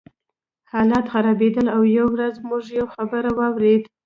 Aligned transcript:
حالات 0.71 1.05
خرابېدل 1.13 1.65
او 1.75 1.81
یوه 1.97 2.11
ورځ 2.13 2.35
موږ 2.49 2.63
یو 2.79 2.85
خبر 2.95 3.23
واورېد 3.39 3.83